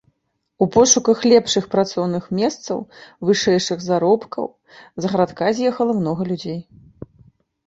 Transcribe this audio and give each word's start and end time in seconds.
У 0.65 0.67
пошуках 0.75 1.19
лепшых 1.31 1.67
працоўных 1.75 2.23
месцаў, 2.39 2.77
вышэйшых 3.29 3.79
заробкаў 3.89 4.45
з 5.07 5.13
гарадка 5.13 5.45
з'ехала 5.61 5.93
многа 6.01 6.23
людзей. 6.33 6.59